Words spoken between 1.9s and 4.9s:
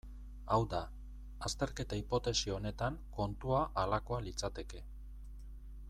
hipotesi honetan kontua halakoa litzateke.